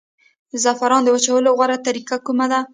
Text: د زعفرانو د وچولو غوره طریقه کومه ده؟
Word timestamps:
د 0.51 0.53
زعفرانو 0.63 1.05
د 1.05 1.09
وچولو 1.15 1.49
غوره 1.57 1.77
طریقه 1.87 2.15
کومه 2.25 2.45
ده؟ 2.51 2.59